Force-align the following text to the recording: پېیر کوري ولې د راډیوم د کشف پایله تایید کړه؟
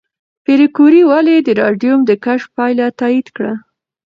پېیر 0.43 0.61
کوري 0.77 1.01
ولې 1.09 1.35
د 1.39 1.49
راډیوم 1.61 1.99
د 2.05 2.11
کشف 2.25 2.47
پایله 2.57 2.87
تایید 2.99 3.27
کړه؟ 3.35 3.53